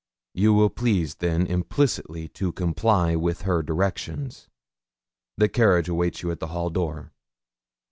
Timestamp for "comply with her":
2.53-3.61